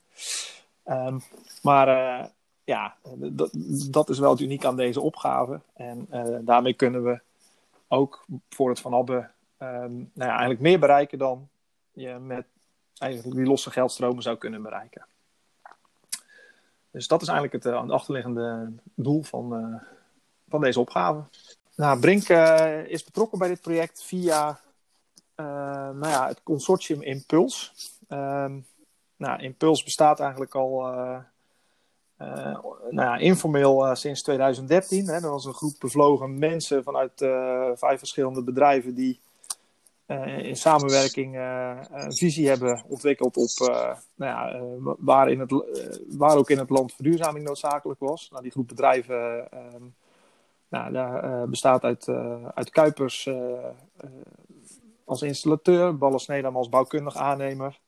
Um, 0.84 1.20
maar 1.62 1.88
ja, 2.64 2.96
dat 3.90 4.08
is 4.08 4.18
wel 4.18 4.30
het 4.30 4.40
uniek 4.40 4.64
aan 4.64 4.76
deze 4.76 5.00
opgave. 5.00 5.60
En 5.74 6.08
daarmee 6.44 6.74
kunnen 6.74 7.04
we 7.04 7.20
ook 7.88 8.26
voor 8.48 8.68
het 8.68 8.80
Van 8.80 8.94
Abbe 8.94 9.28
um, 9.62 10.10
nou 10.14 10.30
ja, 10.30 10.30
eigenlijk 10.30 10.60
meer 10.60 10.78
bereiken 10.78 11.18
dan 11.18 11.48
je 11.92 12.18
met 12.18 12.46
eigenlijk 12.98 13.36
die 13.36 13.46
losse 13.46 13.70
geldstromen 13.70 14.22
zou 14.22 14.36
kunnen 14.36 14.62
bereiken. 14.62 15.06
Dus 16.90 17.08
dat 17.08 17.22
is 17.22 17.28
eigenlijk 17.28 17.64
het, 17.64 17.72
uh, 17.72 17.90
achterliggende 17.90 18.72
doel 18.94 19.22
van, 19.22 19.58
uh, 19.58 19.80
van 20.48 20.60
deze 20.60 20.80
opgave. 20.80 21.22
Nou, 21.74 22.00
Brink 22.00 22.28
uh, 22.28 22.86
is 22.86 23.04
betrokken 23.04 23.38
bij 23.38 23.48
dit 23.48 23.60
project 23.60 24.02
via 24.02 24.60
nou 25.92 26.08
ja, 26.08 26.26
het 26.26 26.42
consortium 26.42 27.02
Impuls. 27.02 27.72
Um, 28.08 28.66
nou, 29.16 29.40
Impuls 29.40 29.84
bestaat 29.84 30.20
eigenlijk 30.20 30.54
al 30.54 30.80
nou 32.16 32.80
ja, 32.90 33.16
informeel 33.16 33.96
sinds 33.96 34.22
2013. 34.22 35.06
Hè. 35.06 35.20
Dat 35.20 35.30
was 35.30 35.44
een 35.44 35.54
groep 35.54 35.74
bevlogen 35.78 36.38
mensen 36.38 36.82
vanuit 36.82 37.12
vijf 37.78 37.98
verschillende 37.98 38.42
bedrijven 38.42 38.94
die 38.94 39.20
in 40.42 40.56
samenwerking 40.56 41.36
een 41.90 42.16
visie 42.16 42.48
hebben 42.48 42.84
ontwikkeld 42.88 43.36
op 43.36 43.68
nou 44.14 44.30
ja, 44.30 44.60
waar, 44.98 45.30
in 45.30 45.40
het, 45.40 45.54
waar 46.08 46.36
ook 46.36 46.50
in 46.50 46.58
het 46.58 46.70
land 46.70 46.94
verduurzaming 46.94 47.44
noodzakelijk 47.44 48.00
was. 48.00 48.28
Nou, 48.30 48.42
die 48.42 48.52
groep 48.52 48.68
bedrijven 48.68 49.50
ehm, 49.50 49.82
nou, 50.68 50.92
daar, 50.92 51.48
bestaat 51.48 51.84
uit, 51.84 52.08
uit 52.54 52.70
Kuipers 52.70 53.30
als 55.04 55.22
installateur, 55.22 55.98
Ballen 55.98 56.54
als 56.54 56.68
bouwkundig 56.68 57.16
aannemer. 57.16 57.78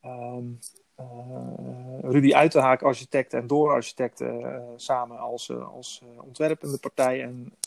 Ehm, 0.00 0.44
Rudy 2.00 2.34
Uiterhaak 2.34 2.82
architect 2.82 3.32
en 3.32 3.46
Door 3.46 3.72
architect 3.72 4.24
samen 4.76 5.18
als, 5.18 5.50
als 5.50 6.02
ontwerpende 6.24 6.78
partij. 6.78 7.22
En 7.22 7.36
uh, 7.44 7.61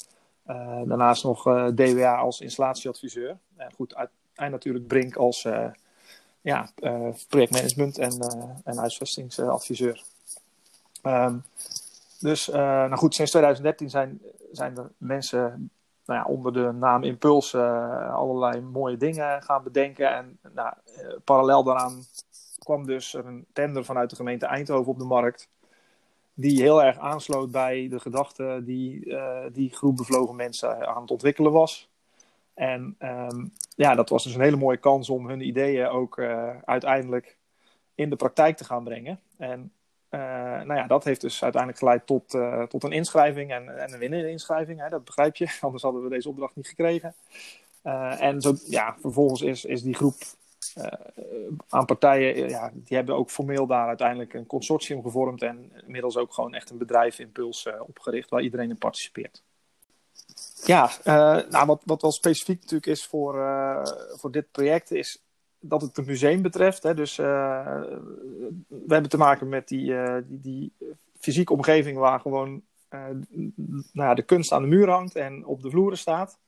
daarnaast 0.85 1.23
nog 1.23 1.47
eh, 1.47 1.67
DWA 1.67 2.15
als 2.15 2.41
installatieadviseur. 2.41 3.37
En 3.57 3.73
goed, 3.75 3.95
uit, 3.95 4.09
en 4.33 4.51
natuurlijk 4.51 4.87
Brink 4.87 5.15
als 5.15 5.43
uh, 5.43 5.67
ja, 6.41 6.69
projectmanagement 7.27 7.97
en, 7.97 8.21
en 8.63 8.77
huisvestingsadviseur. 8.77 10.03
Um, 11.03 11.43
dus 12.19 12.47
nou 12.47 12.95
goed, 12.95 13.15
sinds 13.15 13.31
2013 13.31 13.89
zijn, 13.89 14.21
zijn 14.51 14.77
er 14.77 14.91
mensen 14.97 15.69
nou 16.05 16.19
ja, 16.19 16.25
onder 16.25 16.53
de 16.53 16.71
naam 16.71 17.03
Impuls 17.03 17.55
allerlei 17.55 18.61
mooie 18.61 18.97
dingen 18.97 19.43
gaan 19.43 19.63
bedenken. 19.63 20.15
En 20.15 20.39
nou, 20.53 20.73
parallel 21.23 21.63
daaraan 21.63 22.03
kwam 22.59 22.85
dus 22.85 23.13
een 23.13 23.45
tender 23.53 23.85
vanuit 23.85 24.09
de 24.09 24.15
gemeente 24.15 24.45
Eindhoven 24.45 24.91
op 24.91 24.99
de 24.99 25.05
markt 25.05 25.47
die 26.35 26.61
heel 26.61 26.83
erg 26.83 26.97
aansloot 26.97 27.51
bij 27.51 27.87
de 27.89 27.99
gedachte 27.99 28.61
die 28.65 29.05
uh, 29.05 29.45
die 29.51 29.69
groep 29.69 29.95
bevlogen 29.95 30.35
mensen 30.35 30.87
aan 30.87 31.01
het 31.01 31.11
ontwikkelen 31.11 31.51
was. 31.51 31.89
En 32.53 32.95
um, 32.99 33.53
ja, 33.75 33.95
dat 33.95 34.09
was 34.09 34.23
dus 34.23 34.35
een 34.35 34.41
hele 34.41 34.55
mooie 34.55 34.77
kans 34.77 35.09
om 35.09 35.27
hun 35.27 35.41
ideeën 35.41 35.87
ook 35.87 36.17
uh, 36.17 36.49
uiteindelijk 36.65 37.37
in 37.95 38.09
de 38.09 38.15
praktijk 38.15 38.57
te 38.57 38.63
gaan 38.63 38.83
brengen. 38.83 39.19
En 39.37 39.71
uh, 40.09 40.19
nou 40.61 40.75
ja, 40.75 40.87
dat 40.87 41.03
heeft 41.03 41.21
dus 41.21 41.43
uiteindelijk 41.43 41.81
geleid 41.81 42.05
tot, 42.05 42.37
tot 42.69 42.83
een 42.83 42.91
inschrijving 42.91 43.51
en, 43.51 43.79
en 43.79 43.93
een 43.93 43.99
winnende 43.99 44.29
inschrijving. 44.29 44.79
Hè, 44.79 44.89
dat 44.89 45.05
begrijp 45.05 45.35
je, 45.35 45.57
anders 45.61 45.83
hadden 45.83 46.03
we 46.03 46.09
deze 46.09 46.29
opdracht 46.29 46.55
niet 46.55 46.67
gekregen. 46.67 47.15
en 48.19 48.41
zo, 48.41 48.53
ja, 48.65 48.95
vervolgens 49.01 49.41
is, 49.41 49.65
is 49.65 49.81
die 49.81 49.95
groep 49.95 50.15
aan 51.69 51.85
partijen, 51.85 52.35
eh, 52.35 52.49
ja, 52.49 52.71
die 52.73 52.97
hebben 52.97 53.15
ook 53.15 53.29
formeel 53.29 53.67
daar 53.67 53.87
uiteindelijk 53.87 54.33
een 54.33 54.45
consortium 54.45 55.01
gevormd 55.01 55.41
en 55.41 55.71
inmiddels 55.85 56.17
ook 56.17 56.33
gewoon 56.33 56.53
echt 56.53 56.69
een 56.69 56.77
bedrijf 56.77 57.19
Impuls 57.19 57.65
uh, 57.65 57.73
opgericht 57.87 58.29
waar 58.29 58.41
iedereen 58.41 58.69
in 58.69 58.77
participeert. 58.77 59.43
Ja, 60.63 60.89
nou, 61.49 61.65
wat, 61.65 61.81
wat 61.85 62.01
wel 62.01 62.11
specifiek 62.11 62.59
natuurlijk 62.59 62.85
is 62.85 63.05
voor, 63.05 63.33
voor 64.15 64.31
dit 64.31 64.51
project 64.51 64.91
is 64.91 65.23
dat 65.59 65.81
het 65.81 65.95
het 65.95 66.05
museum 66.05 66.41
betreft. 66.41 66.83
Hè, 66.83 66.93
dus 66.93 67.15
we 67.15 67.83
hebben 68.87 69.09
te 69.09 69.17
maken 69.17 69.49
met 69.49 69.67
die, 69.67 69.93
die, 70.27 70.39
die 70.41 70.73
fysieke 71.19 71.53
omgeving 71.53 71.97
waar 71.97 72.19
gewoon 72.19 72.61
nou 72.89 74.09
ja, 74.09 74.13
de 74.13 74.23
kunst 74.23 74.51
aan 74.51 74.61
de 74.61 74.67
muur 74.67 74.89
hangt 74.89 75.15
en 75.15 75.45
op 75.45 75.61
de 75.61 75.69
vloeren 75.69 75.97
staat. 75.97 76.39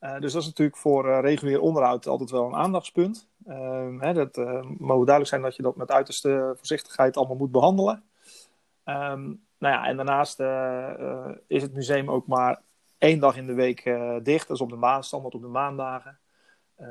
Uh, 0.00 0.18
dus 0.18 0.32
dat 0.32 0.42
is 0.42 0.48
natuurlijk 0.48 0.76
voor 0.76 1.06
uh, 1.06 1.18
regulier 1.20 1.60
onderhoud 1.60 2.06
altijd 2.06 2.30
wel 2.30 2.46
een 2.46 2.54
aandachtspunt. 2.54 3.28
Uh, 3.46 4.00
hè, 4.00 4.12
dat 4.12 4.36
uh, 4.36 4.62
mogen 4.62 5.06
duidelijk 5.06 5.26
zijn 5.26 5.42
dat 5.42 5.56
je 5.56 5.62
dat 5.62 5.76
met 5.76 5.90
uiterste 5.90 6.52
voorzichtigheid 6.56 7.16
allemaal 7.16 7.36
moet 7.36 7.50
behandelen. 7.50 8.02
Um, 8.84 9.44
nou 9.58 9.74
ja, 9.74 9.86
en 9.86 9.96
daarnaast 9.96 10.40
is 11.46 11.62
het 11.62 11.74
museum 11.74 12.10
ook 12.10 12.26
maar 12.26 12.62
één 12.98 13.18
dag 13.18 13.36
in 13.36 13.46
de 13.46 13.54
week 13.54 13.82
dicht. 14.22 14.48
Dat 14.48 14.56
is 14.56 14.62
op 14.62 14.70
de 14.70 14.76
maan, 14.76 15.04
standaard 15.04 15.34
op 15.34 15.40
de 15.40 15.48
maandagen. 15.48 16.18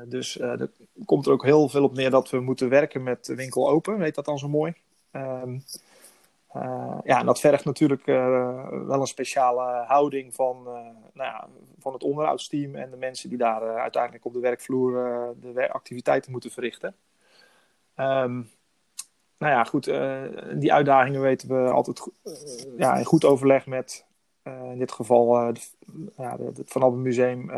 dus 0.06 0.40
er 0.40 0.70
komt 1.04 1.26
er 1.26 1.32
ook 1.32 1.44
heel 1.44 1.68
veel 1.68 1.84
op 1.84 1.94
neer 1.94 2.10
dat 2.10 2.30
we 2.30 2.40
moeten 2.40 2.68
werken 2.68 3.02
met 3.02 3.26
winkel 3.26 3.68
open. 3.68 3.98
Weet 3.98 4.14
dat 4.14 4.24
dan 4.24 4.38
zo 4.38 4.48
mooi? 4.48 4.74
Um, 5.12 5.64
uh, 6.56 6.98
ja, 7.04 7.18
en 7.18 7.26
dat 7.26 7.40
vergt 7.40 7.64
natuurlijk 7.64 8.06
uh, 8.06 8.68
wel 8.68 9.00
een 9.00 9.06
speciale 9.06 9.84
houding 9.86 10.34
van, 10.34 10.56
uh, 10.66 10.72
nou 11.12 11.30
ja, 11.30 11.48
van 11.78 11.92
het 11.92 12.02
onderhoudsteam 12.02 12.74
en 12.74 12.90
de 12.90 12.96
mensen 12.96 13.28
die 13.28 13.38
daar 13.38 13.78
uiteindelijk 13.78 14.24
op 14.24 14.32
de 14.32 14.40
werkvloer 14.40 14.92
de 15.40 15.72
activiteiten 15.72 16.30
moeten 16.32 16.50
verrichten. 16.50 16.94
Um, 17.96 18.50
nou 19.38 19.52
ja, 19.52 19.64
goed, 19.64 19.84
die 20.60 20.72
uitdagingen 20.72 21.20
weten 21.20 21.48
we 21.48 21.70
altijd 21.70 22.06
ja, 22.76 22.96
in 22.96 23.04
goed 23.04 23.24
overleg 23.24 23.66
met 23.66 24.06
in 24.42 24.78
dit 24.78 24.92
geval 24.92 25.52
de, 25.52 25.60
ja, 26.16 26.36
het 26.38 26.62
Van 26.64 27.02
Museum 27.02 27.50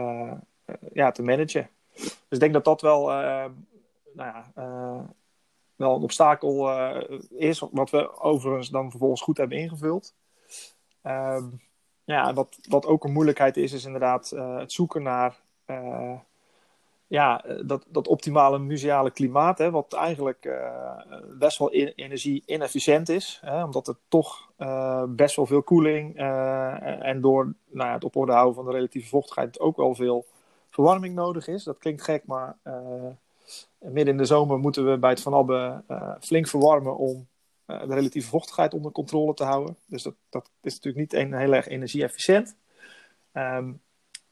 ja, 0.93 1.11
te 1.11 1.23
managen. 1.23 1.69
Dus 1.95 2.13
ik 2.29 2.41
denk 2.41 2.53
dat 2.53 2.65
dat 2.65 2.81
wel 2.81 3.07
nou 3.07 3.73
ja, 4.15 4.53
wel 5.83 5.97
een 5.97 6.03
obstakel 6.03 6.71
uh, 6.71 7.19
is, 7.31 7.65
wat 7.71 7.91
we 7.91 8.21
overigens 8.21 8.69
dan 8.69 8.91
vervolgens 8.91 9.23
goed 9.23 9.37
hebben 9.37 9.59
ingevuld. 9.59 10.15
Uh, 11.03 11.43
ja, 12.05 12.33
wat, 12.33 12.59
wat 12.69 12.87
ook 12.87 13.05
een 13.05 13.12
moeilijkheid 13.12 13.57
is, 13.57 13.73
is 13.73 13.85
inderdaad 13.85 14.33
uh, 14.35 14.59
het 14.59 14.73
zoeken 14.73 15.03
naar 15.03 15.41
uh, 15.67 16.19
ja, 17.07 17.45
dat, 17.65 17.87
dat 17.89 18.09
optimale 18.09 18.59
museale 18.59 19.11
klimaat, 19.11 19.59
hè, 19.59 19.71
wat 19.71 19.93
eigenlijk 19.93 20.49
best 21.39 21.59
wel 21.59 21.71
in, 21.71 21.93
energie-inefficiënt 21.97 23.09
is, 23.09 23.41
hè, 23.45 23.65
omdat 23.65 23.89
er 23.89 23.97
toch 24.09 24.53
best 25.09 25.37
wel 25.37 25.47
veel 25.47 25.62
koeling 25.62 26.17
en 27.01 27.21
door 27.21 27.55
nou 27.71 27.91
het 27.91 28.05
op 28.05 28.17
orde 28.17 28.33
houden 28.33 28.55
van 28.55 28.65
de 28.65 28.71
relatieve 28.71 29.09
vochtigheid 29.09 29.61
ook 29.61 29.77
wel 29.77 29.95
veel 29.95 30.27
verwarming 30.71 31.15
nodig 31.15 31.49
is. 31.49 31.65
Dat 31.65 31.79
klinkt 31.79 32.03
gek, 32.03 32.27
maar 32.27 32.57
midden 33.78 34.14
in 34.14 34.16
de 34.16 34.25
zomer 34.25 34.59
moeten 34.59 34.90
we 34.90 34.99
bij 34.99 35.11
het 35.11 35.21
Van 35.21 35.35
Abbe 35.35 35.82
uh, 35.88 36.14
flink 36.21 36.49
verwarmen 36.49 36.97
om 36.97 37.28
uh, 37.66 37.80
de 37.80 37.94
relatieve 37.94 38.28
vochtigheid 38.28 38.75
onder 38.75 38.92
controle 38.92 39.35
te 39.35 39.44
houden. 39.44 39.76
Dus 39.87 40.02
dat, 40.02 40.14
dat 40.30 40.50
is 40.62 40.75
natuurlijk 40.75 41.12
niet 41.12 41.12
een, 41.21 41.35
heel 41.35 41.52
erg 41.52 41.68
energie-efficiënt. 41.68 42.56
Um, 43.32 43.80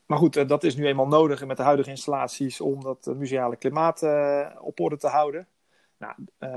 maar 0.06 0.18
goed, 0.18 0.36
uh, 0.36 0.48
dat 0.48 0.64
is 0.64 0.76
nu 0.76 0.86
eenmaal 0.86 1.08
nodig 1.08 1.46
met 1.46 1.56
de 1.56 1.62
huidige 1.62 1.90
installaties 1.90 2.60
om 2.60 2.82
dat 2.82 3.06
museale 3.16 3.56
klimaat 3.56 4.02
op 4.60 4.80
orde 4.80 4.96
te 4.96 5.08
houden. 5.08 5.46
Nou, 5.98 6.14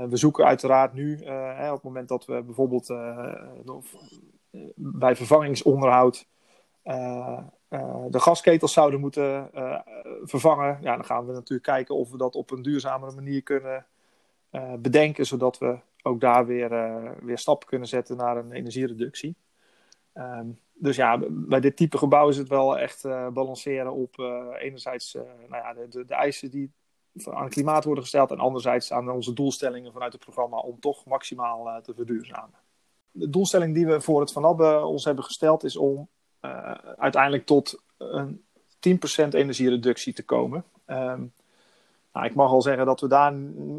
we 0.08 0.16
zoeken 0.16 0.44
uiteraard 0.44 0.92
nu, 0.92 1.14
op 1.14 1.72
het 1.72 1.82
moment 1.82 2.08
dat 2.08 2.24
we 2.24 2.42
bijvoorbeeld 2.42 2.86
bij 4.74 5.16
vervangingsonderhoud 5.16 6.26
de 8.08 8.20
gasketels 8.20 8.72
zouden 8.72 9.00
moeten 9.00 9.50
vervangen. 10.24 10.78
Ja, 10.80 10.96
dan 10.96 11.04
gaan 11.04 11.26
we 11.26 11.32
natuurlijk 11.32 11.62
kijken 11.62 11.94
of 11.94 12.10
we 12.10 12.16
dat 12.16 12.34
op 12.34 12.50
een 12.50 12.62
duurzamere 12.62 13.12
manier 13.12 13.42
kunnen 13.42 13.86
uh, 14.50 14.72
bedenken, 14.74 15.26
zodat 15.26 15.58
we 15.58 15.78
ook 16.02 16.20
daar 16.20 16.46
weer, 16.46 16.70
weer 17.24 17.38
stappen 17.38 17.68
kunnen 17.68 17.88
zetten 17.88 18.16
naar 18.16 18.36
een 18.36 18.52
energiereductie. 18.52 19.36
Um, 20.14 20.58
dus 20.72 20.96
ja, 20.96 21.20
bij 21.30 21.60
dit 21.60 21.76
type 21.76 21.98
gebouw 21.98 22.28
is 22.28 22.36
het 22.36 22.48
wel 22.48 22.78
echt 22.78 23.02
balanceren 23.32 23.92
op 23.92 24.18
enerzijds 24.58 25.14
nou 25.48 25.62
ja, 25.62 25.74
de, 25.74 26.04
de, 26.04 26.14
eisen 26.14 26.50
die 26.50 26.72
aan 27.24 27.44
het 27.44 27.52
klimaat 27.52 27.84
worden 27.84 28.02
gesteld 28.02 28.30
en 28.30 28.38
anderzijds 28.38 28.92
aan 28.92 29.10
onze 29.10 29.32
doelstellingen 29.32 29.92
vanuit 29.92 30.12
het 30.12 30.22
programma 30.22 30.58
om 30.58 30.80
toch 30.80 31.04
maximaal 31.04 31.82
te 31.82 31.94
verduurzamen. 31.94 32.58
De 33.10 33.30
doelstelling 33.30 33.74
die 33.74 33.86
we 33.86 34.00
voor 34.00 34.20
het 34.20 34.32
Van 34.32 34.44
Abbe 34.44 34.84
ons 34.84 35.04
hebben 35.04 35.24
gesteld 35.24 35.64
is 35.64 35.76
om 35.76 36.08
uiteindelijk 36.96 37.46
tot 37.46 37.82
een 37.96 38.44
10% 38.88 39.28
energiereductie 39.28 40.12
te 40.12 40.24
komen. 40.24 40.64
Um, 40.86 41.32
nou, 42.12 42.26
ik 42.26 42.34
mag 42.34 42.50
al 42.50 42.62
zeggen 42.62 42.86
dat 42.86 43.00
we 43.00 43.08
daar 43.08 43.34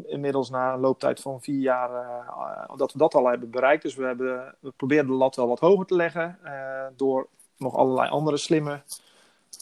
inmiddels 0.06 0.50
na 0.50 0.72
een 0.72 0.80
looptijd 0.80 1.20
van 1.20 1.42
vier 1.42 1.60
jaar 1.60 1.90
uh, 1.90 2.76
dat 2.76 2.92
we 2.92 2.98
dat 2.98 3.14
al 3.14 3.26
hebben 3.26 3.50
bereikt. 3.50 3.82
Dus 3.82 3.94
we, 3.94 4.04
hebben, 4.04 4.54
we 4.60 4.72
proberen 4.76 5.06
de 5.06 5.12
lat 5.12 5.36
wel 5.36 5.48
wat 5.48 5.60
hoger 5.60 5.86
te 5.86 5.94
leggen 5.94 6.38
uh, 6.44 6.86
door 6.96 7.28
nog 7.56 7.74
allerlei 7.76 8.08
andere 8.08 8.36
slimme 8.36 8.82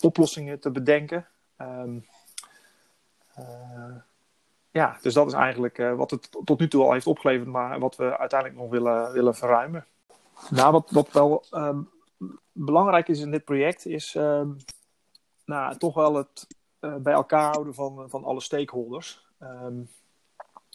oplossingen 0.03 0.61
te 0.61 0.71
bedenken. 0.71 1.27
Um, 1.61 2.07
ja, 4.71 4.99
dus 5.03 5.15
dat 5.15 5.27
is 5.27 5.33
eigenlijk 5.33 5.77
wat 5.97 6.11
het 6.11 6.29
tot 6.45 6.59
nu 6.59 6.69
toe 6.69 6.83
al 6.83 6.93
heeft 6.93 7.07
opgeleverd, 7.07 7.49
maar 7.49 7.79
wat 7.79 7.97
we 7.97 8.19
uiteindelijk 8.19 8.61
nog 8.61 8.71
willen, 8.71 9.13
willen 9.13 9.35
verruimen. 9.35 9.87
Nou, 10.51 10.73
wat, 10.73 10.91
wat 10.91 11.13
wel 11.13 11.45
um, 11.51 11.91
belangrijk 12.53 13.09
is 13.09 13.21
in 13.21 13.31
dit 13.31 13.45
project, 13.45 13.87
is 13.87 14.17
nou, 15.45 15.77
toch 15.77 15.95
wel 15.95 16.15
het 16.15 16.47
uh, 16.81 16.95
bij 16.97 17.13
elkaar 17.13 17.51
houden 17.51 17.75
van, 17.75 18.11
van 18.11 18.25
alle 18.25 18.41
stakeholders. 18.41 19.27
Um, 19.43 19.89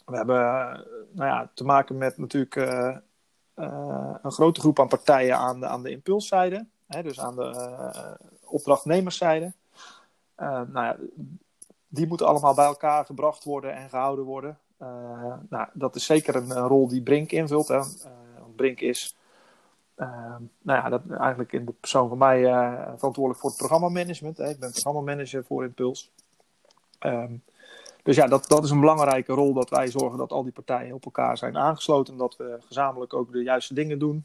we 0.04 0.16
hebben 0.16 0.40
uh, 0.40 0.78
nou 1.10 1.28
ja, 1.28 1.50
te 1.54 1.64
maken 1.64 1.98
met 1.98 2.18
natuurlijk 2.18 2.54
een 4.22 4.32
grote 4.32 4.60
groep 4.60 4.80
aan 4.80 4.88
partijen 4.88 5.36
aan 5.36 5.60
de, 5.60 5.66
aan 5.66 5.82
de 5.82 5.90
impulszijde, 5.90 6.66
hè, 6.86 7.02
dus 7.02 7.20
aan 7.20 7.36
de 7.36 8.18
opdrachtnemerszijde. 8.44 9.52
nou 10.36 10.72
ja, 10.72 10.96
die 11.88 12.06
moeten 12.06 12.26
allemaal 12.26 12.54
bij 12.54 12.64
elkaar 12.64 13.04
gebracht 13.04 13.44
worden 13.44 13.74
en 13.74 13.88
gehouden 13.88 14.24
worden. 14.24 14.58
nou, 15.48 15.68
dat 15.72 15.96
is 15.96 16.04
zeker 16.04 16.36
een, 16.36 16.52
rol 16.52 16.88
die 16.88 17.02
Brink 17.02 17.32
invult. 17.32 17.68
Hè. 17.68 17.80
Brink 18.56 18.80
is 18.80 19.14
Ehm, 19.14 19.19
nou 20.62 20.78
ja, 20.82 20.88
dat 20.88 21.02
eigenlijk 21.10 21.52
in 21.52 21.64
de 21.64 21.72
persoon 21.72 22.08
van 22.08 22.18
mij 22.18 22.40
uh, 22.40 22.82
verantwoordelijk 22.96 23.40
voor 23.40 23.50
het 23.50 23.58
programmamanagement. 23.58 24.38
Ik 24.38 24.58
ben 24.58 24.70
programmamanager 24.70 25.44
voor 25.44 25.64
Impuls. 25.64 26.10
Ehm, 26.98 27.32
dus 28.02 28.16
ja, 28.16 28.26
dat, 28.26 28.48
dat 28.48 28.64
is 28.64 28.70
een 28.70 28.80
belangrijke 28.80 29.32
rol 29.32 29.52
dat 29.52 29.70
wij 29.70 29.90
zorgen 29.90 30.18
dat 30.18 30.32
al 30.32 30.42
die 30.42 30.52
partijen 30.52 30.94
op 30.94 31.04
elkaar 31.04 31.38
zijn 31.38 31.58
aangesloten. 31.58 32.16
Dat 32.16 32.36
we 32.36 32.58
gezamenlijk 32.66 33.14
ook 33.14 33.32
de 33.32 33.42
juiste 33.42 33.74
dingen 33.74 33.98
doen 33.98 34.24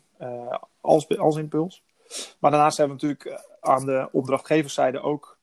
als, 0.82 1.18
als 1.18 1.38
impuls. 1.38 1.84
Maar 2.40 2.52
daarnaast 2.52 2.78
hebben 2.78 2.98
we 2.98 3.06
natuurlijk 3.06 3.44
aan 3.60 3.86
de 3.86 4.10
opdrachtgeverszijde 4.12 5.02
ook 5.02 5.38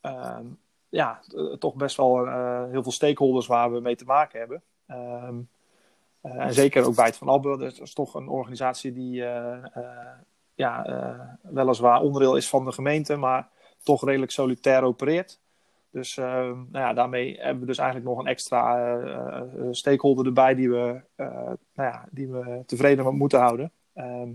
ehm, 0.00 0.44
ja, 0.88 1.20
toch 1.58 1.74
best 1.74 1.96
wel 1.96 2.26
heel 2.70 2.82
veel 2.82 2.92
stakeholders 2.92 3.46
waar 3.46 3.72
we 3.72 3.80
mee 3.80 3.96
te 3.96 4.04
maken 4.04 4.38
hebben. 4.38 4.62
Ehm, 4.86 5.36
en 6.34 6.54
zeker 6.54 6.86
ook 6.86 6.94
bij 6.94 7.06
het 7.06 7.16
Van 7.16 7.28
Albe, 7.28 7.58
dat 7.58 7.80
is 7.80 7.92
toch 7.92 8.14
een 8.14 8.28
organisatie 8.28 8.92
die 8.92 9.24
ja, 10.56 10.88
uh, 10.88 11.20
weliswaar 11.40 12.00
onderdeel 12.00 12.36
is 12.36 12.48
van 12.48 12.64
de 12.64 12.72
gemeente, 12.72 13.16
maar 13.16 13.48
toch 13.82 14.04
redelijk 14.04 14.32
solitair 14.32 14.82
opereert. 14.82 15.40
Dus 15.90 16.16
nou 16.16 16.68
ja, 16.72 16.92
daarmee 16.92 17.36
hebben 17.40 17.60
we 17.60 17.66
dus 17.66 17.78
eigenlijk 17.78 18.08
nog 18.08 18.18
een 18.18 18.26
extra 18.26 18.94
uh, 18.96 19.42
stakeholder 19.70 20.26
erbij 20.26 20.54
die 20.54 20.70
we, 20.70 21.00
nou 21.16 21.58
ja, 21.74 22.04
die 22.10 22.28
we 22.28 22.62
tevreden 22.66 23.16
moeten 23.16 23.40
houden. 23.40 23.72
Ehm, 23.94 24.28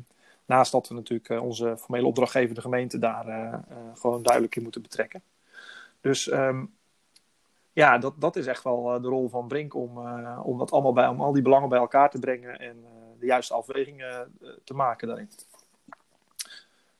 naast 0.46 0.72
dat 0.72 0.88
we 0.88 0.94
natuurlijk 0.94 1.42
onze 1.42 1.78
formele 1.78 2.08
opdrachtgever, 2.08 2.56
de 2.56 2.62
gemeente, 2.62 3.00
daar 3.00 3.64
gewoon 3.96 4.24
duidelijk 4.24 4.56
in 4.56 4.64
moeten 4.64 4.82
betrekken. 4.82 5.22
Dus 6.02 6.32
um, 6.32 6.74
ja, 7.74 7.98
dat, 7.98 8.14
dat 8.18 8.36
is 8.36 8.48
echt 8.48 8.64
wel 8.64 9.02
de 9.02 9.08
rol 9.08 9.30
van 9.30 9.48
Brink 9.48 9.76
om, 9.76 9.98
om 10.38 10.58
dat 10.58 10.72
allemaal 10.72 10.94
bij, 10.94 11.08
om 11.08 11.22
al 11.22 11.34
die 11.34 11.42
belangen 11.42 11.70
bij 11.70 11.80
elkaar 11.80 12.10
te 12.10 12.20
brengen 12.20 12.60
en 12.60 12.86
de 13.20 13.26
juiste 13.26 13.54
afwegingen 13.54 14.38
te 14.64 14.74
maken 14.74 15.08
daarin. 15.08 15.30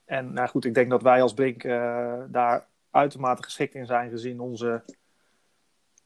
En 0.04 0.32
nou 0.32 0.48
goed, 0.48 0.64
ik 0.64 0.74
denk 0.74 0.90
dat 0.90 1.02
wij 1.02 1.22
als 1.22 1.34
Brink 1.34 1.62
daar 2.32 2.66
uitermate 2.90 3.42
geschikt 3.42 3.74
in 3.74 3.86
zijn 3.86 4.10
gezien 4.10 4.40
onze, 4.40 4.82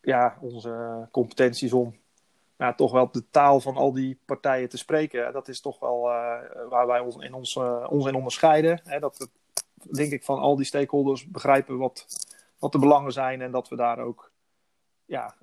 ja, 0.00 0.36
onze 0.40 1.06
competenties 1.10 1.72
om 1.72 1.96
nou, 2.56 2.74
toch 2.74 2.92
wel 2.92 3.10
de 3.10 3.30
taal 3.30 3.60
van 3.60 3.76
al 3.76 3.92
die 3.92 4.18
partijen 4.24 4.68
te 4.68 4.78
spreken. 4.78 5.32
Dat 5.32 5.48
is 5.48 5.60
toch 5.60 5.78
wel 5.78 6.00
waar 6.68 6.86
wij 6.86 7.00
ons 7.00 7.16
in, 7.16 7.34
ons, 7.34 7.56
ons 7.88 8.06
in 8.06 8.14
onderscheiden. 8.14 8.80
Hè? 8.84 8.98
Dat 8.98 9.16
we, 9.16 9.28
denk 9.96 10.12
ik, 10.12 10.24
van 10.24 10.38
al 10.38 10.56
die 10.56 10.66
stakeholders 10.66 11.26
begrijpen 11.26 11.78
wat, 11.78 12.06
wat 12.58 12.72
de 12.72 12.78
belangen 12.78 13.12
zijn 13.12 13.42
en 13.42 13.50
dat 13.50 13.68
we 13.68 13.76
daar 13.76 13.98
ook 13.98 14.30
ja, 15.06 15.34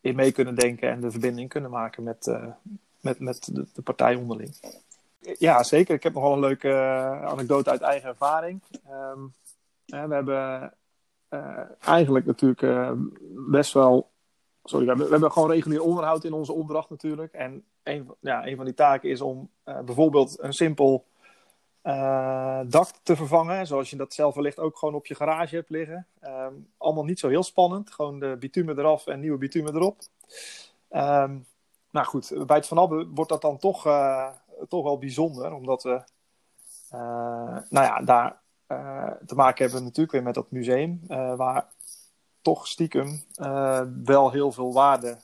in 0.00 0.14
mee 0.16 0.32
kunnen 0.32 0.54
denken 0.54 0.90
en 0.90 1.00
de 1.00 1.10
verbinding 1.10 1.48
kunnen 1.48 1.70
maken 1.70 2.02
met, 2.02 2.38
met, 3.00 3.18
met 3.18 3.54
de, 3.54 3.66
de 3.74 3.82
partij 3.82 4.14
onderling. 4.14 4.54
Ja, 5.38 5.62
zeker. 5.62 5.94
Ik 5.94 6.02
heb 6.02 6.12
nog 6.12 6.22
wel 6.22 6.32
een 6.32 6.40
leuke 6.40 6.68
uh, 6.68 7.24
anekdote 7.24 7.70
uit 7.70 7.80
eigen 7.80 8.08
ervaring. 8.08 8.62
Um, 8.90 9.32
we 9.86 10.14
hebben 10.14 10.72
eigenlijk 11.80 12.26
natuurlijk 12.26 12.96
best 13.50 13.72
wel. 13.72 14.10
Sorry, 14.64 14.84
we 14.84 14.90
hebben, 14.90 15.06
we 15.06 15.12
hebben 15.12 15.32
gewoon 15.32 15.50
regulier 15.50 15.82
onderhoud 15.82 16.24
in 16.24 16.32
onze 16.32 16.52
opdracht 16.52 16.90
natuurlijk. 16.90 17.32
En 17.32 17.64
een, 17.82 18.10
ja, 18.20 18.46
een 18.46 18.56
van 18.56 18.64
die 18.64 18.74
taken 18.74 19.10
is 19.10 19.20
om 19.20 19.50
bijvoorbeeld 19.62 20.42
een 20.42 20.52
simpel 20.52 21.04
dak 22.70 22.88
te 23.02 23.16
vervangen. 23.16 23.66
Zoals 23.66 23.90
je 23.90 23.96
dat 23.96 24.14
zelf 24.14 24.34
wellicht 24.34 24.58
ook 24.58 24.78
gewoon 24.78 24.94
op 24.94 25.06
je 25.06 25.14
garage 25.14 25.56
hebt 25.56 25.70
liggen. 25.70 26.06
Um, 26.24 26.68
allemaal 26.78 27.04
niet 27.04 27.18
zo 27.18 27.28
heel 27.28 27.42
spannend. 27.42 27.90
Gewoon 27.90 28.18
de 28.18 28.36
bitumen 28.40 28.78
eraf 28.78 29.06
en 29.06 29.20
nieuwe 29.20 29.38
bitumen 29.38 29.74
erop. 29.74 29.98
Um, 30.90 31.46
nou 31.90 32.06
goed, 32.06 32.46
bij 32.46 32.56
het 32.56 32.66
Van 32.66 32.78
Abbe 32.78 33.06
wordt 33.14 33.30
dat 33.30 33.42
dan 33.42 33.58
toch 33.58 33.82
toch 34.68 34.82
wel 34.82 34.98
bijzonder, 34.98 35.52
omdat 35.52 35.82
we 35.82 36.02
uh, 36.94 37.58
nou 37.68 37.86
ja, 37.86 38.00
daar 38.00 38.40
uh, 38.68 39.10
te 39.26 39.34
maken 39.34 39.64
hebben 39.64 39.82
natuurlijk 39.82 40.12
weer 40.12 40.22
met 40.22 40.34
dat 40.34 40.50
museum, 40.50 41.00
uh, 41.08 41.36
waar 41.36 41.66
toch 42.42 42.66
stiekem 42.66 43.24
wel 44.04 44.30
heel 44.30 44.52
veel 44.52 44.72
waarde, 44.72 45.16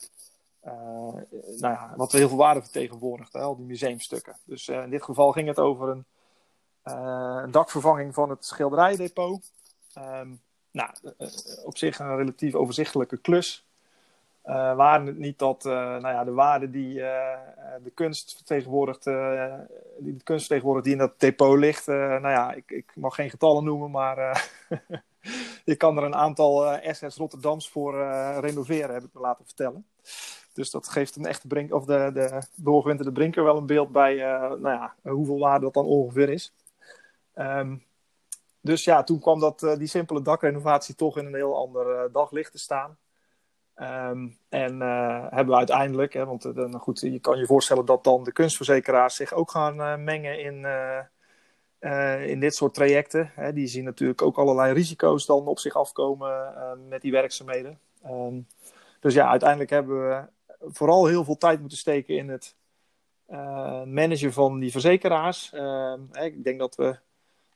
nou 0.61 1.73
ja, 1.73 1.93
wat 1.95 2.11
heel 2.11 2.27
veel 2.27 2.37
waarde 2.37 2.61
vertegenwoordigt, 2.61 3.33
hè, 3.33 3.39
al 3.39 3.55
die 3.55 3.65
museumstukken. 3.65 4.37
Dus 4.43 4.67
in 4.67 4.89
dit 4.89 5.03
geval 5.03 5.31
ging 5.31 5.47
het 5.47 5.59
over 5.59 5.89
een, 5.89 6.05
een 6.83 7.51
dakvervanging 7.51 8.13
van 8.13 8.29
het 8.29 8.45
schilderijdepot. 8.45 9.51
Um, 9.97 10.41
nou, 10.71 10.89
op 11.63 11.77
zich 11.77 11.99
een 11.99 12.17
relatief 12.17 12.55
overzichtelijke 12.55 13.17
klus. 13.17 13.65
Uh, 14.45 15.03
het 15.05 15.17
niet 15.17 15.39
dat 15.39 15.63
nou 15.63 16.07
ja, 16.07 16.23
de 16.23 16.31
waarde 16.31 16.69
die 16.69 16.93
de 17.83 17.91
kunst 17.93 18.35
vertegenwoordigt, 18.35 19.03
die 19.97 20.23
kunst 20.23 20.45
vertegenwoordigt 20.45 20.85
die 20.85 20.93
in 20.93 20.99
dat 20.99 21.19
depot 21.19 21.57
ligt, 21.57 21.87
nou 21.87 22.29
ja, 22.29 22.53
ik, 22.53 22.71
ik, 22.71 22.91
mag 22.95 23.15
geen 23.15 23.29
getallen 23.29 23.63
noemen, 23.63 23.91
maar 23.91 24.49
je 25.71 25.75
kan 25.75 25.97
er 25.97 26.03
een 26.03 26.15
aantal 26.15 26.79
SS 26.91 27.15
Rotterdams 27.15 27.69
voor 27.69 27.93
renoveren, 28.39 28.93
heb 28.93 29.03
ik 29.03 29.13
me 29.13 29.21
laten 29.21 29.45
vertellen. 29.45 29.85
Dus 30.53 30.71
dat 30.71 30.87
geeft 30.87 31.15
een 31.15 31.25
echte 31.25 31.47
brink, 31.47 31.73
of 31.73 31.85
de, 31.85 32.11
de 32.13 32.41
doorgewinterde 32.55 33.11
brinker 33.11 33.43
wel 33.43 33.57
een 33.57 33.65
beeld 33.65 33.91
bij 33.91 34.15
nou 34.15 34.69
ja, 34.69 34.93
hoeveel 35.01 35.39
waarde 35.39 35.65
dat 35.65 35.73
dan 35.73 35.85
ongeveer 35.85 36.29
is. 36.29 36.53
Um, 37.35 37.83
dus 38.61 38.83
ja, 38.83 39.03
toen 39.03 39.19
kwam 39.19 39.39
dat, 39.39 39.59
die 39.77 39.87
simpele 39.87 40.21
dakrenovatie 40.21 40.95
toch 40.95 41.17
in 41.17 41.25
een 41.25 41.35
heel 41.35 41.55
ander 41.55 42.11
daglicht 42.11 42.51
te 42.51 42.59
staan. 42.59 42.97
Um, 43.75 44.37
en 44.49 44.75
uh, 44.75 45.25
hebben 45.29 45.47
we 45.47 45.55
uiteindelijk, 45.55 46.13
hè, 46.13 46.25
want 46.25 46.45
uh, 46.45 46.73
goed, 46.73 46.99
je 46.99 47.19
kan 47.19 47.37
je 47.37 47.45
voorstellen 47.45 47.85
dat 47.85 48.03
dan 48.03 48.23
de 48.23 48.31
kunstverzekeraars 48.31 49.15
zich 49.15 49.33
ook 49.33 49.51
gaan 49.51 50.03
mengen 50.03 50.39
in, 50.39 50.65
in 52.27 52.39
dit 52.39 52.55
soort 52.55 52.73
trajecten. 52.73 53.31
Hè. 53.35 53.53
Die 53.53 53.67
zien 53.67 53.83
natuurlijk 53.83 54.21
ook 54.21 54.37
allerlei 54.37 54.73
risico's 54.73 55.25
dan 55.25 55.47
op 55.47 55.59
zich 55.59 55.75
afkomen 55.75 56.53
met 56.87 57.01
die 57.01 57.11
werkzaamheden. 57.11 57.79
Um, 58.05 58.47
dus 58.99 59.13
ja, 59.13 59.29
uiteindelijk 59.29 59.69
hebben 59.69 60.09
we 60.09 60.23
vooral 60.59 61.05
heel 61.05 61.23
veel 61.23 61.37
tijd 61.37 61.59
moeten 61.59 61.77
steken 61.77 62.17
in 62.17 62.29
het 62.29 62.55
managen 63.85 64.33
van 64.33 64.59
die 64.59 64.71
verzekeraars. 64.71 65.53
Ik 66.11 66.43
denk 66.43 66.59
dat 66.59 66.75
we 66.75 66.85
eh, 66.87 66.97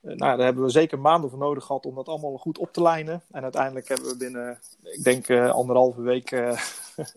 nou, 0.05 0.17
daar 0.17 0.45
hebben 0.45 0.63
we 0.63 0.69
zeker 0.69 0.99
maanden 0.99 1.29
voor 1.29 1.39
nodig 1.39 1.63
gehad 1.63 1.85
om 1.85 1.95
dat 1.95 2.07
allemaal 2.07 2.37
goed 2.37 2.57
op 2.57 2.73
te 2.73 2.81
lijnen. 2.81 3.23
En 3.31 3.43
uiteindelijk 3.43 3.87
hebben 3.87 4.07
we 4.07 4.17
binnen, 4.17 4.59
ik 4.83 5.03
denk, 5.03 5.27
uh, 5.27 5.49
anderhalve 5.49 6.01
week 6.01 6.31
uh, 6.31 6.59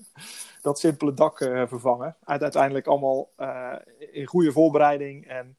dat 0.62 0.78
simpele 0.78 1.14
dak 1.14 1.36
vervangen. 1.68 2.16
Uiteindelijk 2.24 2.86
allemaal 2.86 3.30
in 3.98 4.26
goede 4.26 4.52
voorbereiding 4.52 5.26
en 5.26 5.56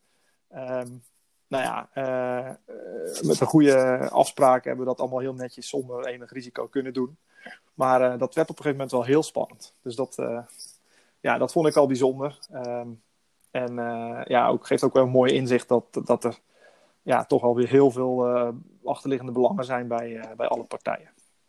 um, 0.56 1.04
nou 1.48 1.64
ja, 1.64 1.90
met 3.22 3.40
een 3.40 3.48
goede 3.48 4.10
afspraak 4.10 4.64
hebben 4.64 4.84
we 4.84 4.90
dat 4.92 5.00
allemaal 5.00 5.20
heel 5.20 5.34
netjes 5.34 5.70
zonder 5.70 6.06
enig 6.06 6.32
risico 6.32 6.68
kunnen 6.68 6.94
doen. 6.94 7.18
Maar 7.74 8.18
dat 8.18 8.36
werd 8.36 8.50
op 8.50 8.58
een 8.58 8.64
gegeven 8.64 8.72
moment 8.72 8.92
wel 8.92 9.04
heel 9.04 9.24
spannend. 9.24 9.76
Dus 9.82 9.96
dat, 9.96 10.16
ja, 11.20 11.38
dat 11.38 11.52
vond 11.52 11.68
ik 11.68 11.76
al 11.76 11.88
bijzonder. 11.88 12.40
Um, 12.54 13.02
en 13.52 13.76
ja, 14.28 14.48
ook, 14.48 14.68
geeft 14.68 14.84
ook 14.84 14.94
wel 14.94 15.04
een 15.04 15.10
mooi 15.10 15.34
inzicht 15.34 15.68
dat, 15.68 16.02
dat 16.06 16.24
er 16.24 16.40
ja, 17.10 17.26
toch 17.26 17.44
alweer 17.44 17.68
heel 17.68 17.92
veel 17.92 18.36
uh, 18.36 18.50
achterliggende 18.84 19.32
belangen 19.32 19.66
zijn 19.66 19.88
bij, 19.88 20.10
uh, 20.10 20.24
bij 20.38 20.48
alle 20.48 20.64
partijen. 20.64 21.10